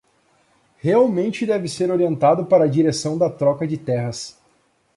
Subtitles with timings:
[0.79, 4.35] Realmente deve ser orientado para a direção da troca de terras